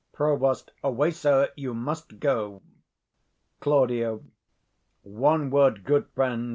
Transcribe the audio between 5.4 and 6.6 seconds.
word, good friend.